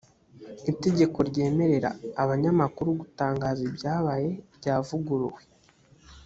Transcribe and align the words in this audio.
itegeko 0.71 1.17
ryemerera 1.29 1.89
abanyamakuru 2.23 2.89
gutangaza 3.01 3.61
ibyabaye 3.69 4.29
ryavuguruwe 4.55 5.41